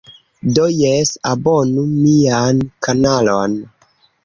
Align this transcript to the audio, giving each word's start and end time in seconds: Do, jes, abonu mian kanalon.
Do, 0.57 0.63
jes, 0.77 1.11
abonu 1.33 1.85
mian 1.91 2.65
kanalon. 2.89 3.57